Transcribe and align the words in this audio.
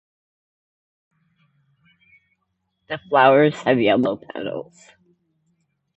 The 2.89 2.97
flowers 3.07 3.53
have 3.57 3.79
yellow 3.79 4.17
petals. 4.17 4.75